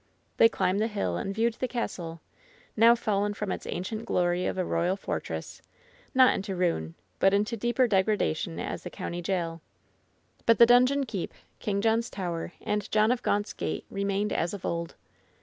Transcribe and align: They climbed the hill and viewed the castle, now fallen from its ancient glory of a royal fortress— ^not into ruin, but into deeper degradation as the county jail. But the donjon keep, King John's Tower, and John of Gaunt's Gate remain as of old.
They 0.37 0.49
climbed 0.49 0.79
the 0.81 0.87
hill 0.87 1.15
and 1.15 1.31
viewed 1.31 1.53
the 1.59 1.67
castle, 1.67 2.21
now 2.75 2.95
fallen 2.95 3.35
from 3.35 3.51
its 3.51 3.67
ancient 3.67 4.05
glory 4.07 4.47
of 4.47 4.57
a 4.57 4.65
royal 4.65 4.95
fortress— 4.95 5.61
^not 6.17 6.33
into 6.33 6.55
ruin, 6.55 6.95
but 7.19 7.35
into 7.35 7.55
deeper 7.55 7.85
degradation 7.87 8.59
as 8.59 8.81
the 8.81 8.89
county 8.89 9.21
jail. 9.21 9.61
But 10.47 10.57
the 10.57 10.65
donjon 10.65 11.03
keep, 11.05 11.35
King 11.59 11.81
John's 11.81 12.09
Tower, 12.09 12.51
and 12.61 12.89
John 12.91 13.11
of 13.11 13.21
Gaunt's 13.21 13.53
Gate 13.53 13.85
remain 13.91 14.31
as 14.31 14.55
of 14.55 14.65
old. 14.65 14.95